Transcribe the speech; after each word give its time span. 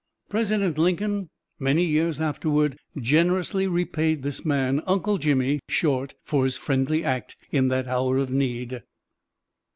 President 0.29 0.79
Lincoln, 0.79 1.29
many 1.59 1.83
years 1.85 2.19
afterward, 2.19 2.79
generously 2.97 3.67
repaid 3.67 4.23
this 4.23 4.43
man, 4.43 4.81
"Uncle 4.87 5.19
Jimmy" 5.19 5.59
Short, 5.69 6.15
for 6.23 6.43
his 6.43 6.57
friendly 6.57 7.03
act 7.03 7.35
in 7.51 7.67
that 7.67 7.87
hour 7.87 8.17
of 8.17 8.31
need. 8.31 8.81